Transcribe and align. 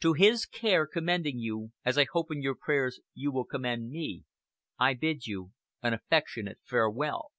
To 0.00 0.12
His 0.12 0.44
care 0.44 0.86
commending 0.86 1.38
you, 1.38 1.72
as 1.82 1.96
I 1.96 2.04
hope 2.12 2.30
in 2.30 2.42
your 2.42 2.54
prayers 2.54 3.00
you 3.14 3.32
will 3.32 3.46
commend 3.46 3.88
me, 3.88 4.24
I 4.78 4.92
bid 4.92 5.26
you 5.26 5.52
an 5.82 5.94
affectionate 5.94 6.58
farewell." 6.62 7.30